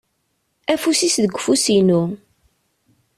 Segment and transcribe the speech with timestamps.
[0.73, 2.01] Afus-is deg ufus-inu.